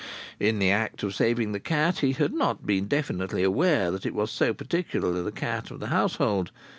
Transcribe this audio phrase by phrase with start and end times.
[0.39, 4.15] In the act of saving the cat he had not been definitely aware that it
[4.15, 6.51] was so particularly the cat of the household.